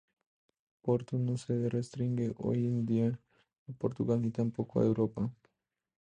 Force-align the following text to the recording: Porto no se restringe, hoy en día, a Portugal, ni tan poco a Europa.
Porto 0.81 1.19
no 1.19 1.37
se 1.37 1.69
restringe, 1.69 2.33
hoy 2.37 2.65
en 2.65 2.87
día, 2.87 3.19
a 3.69 3.71
Portugal, 3.73 4.19
ni 4.23 4.31
tan 4.31 4.49
poco 4.49 4.79
a 4.79 4.83
Europa. 4.85 5.31